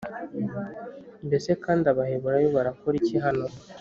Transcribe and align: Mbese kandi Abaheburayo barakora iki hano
Mbese 1.27 1.49
kandi 1.63 1.85
Abaheburayo 1.91 2.47
barakora 2.55 2.95
iki 3.01 3.15
hano 3.25 3.45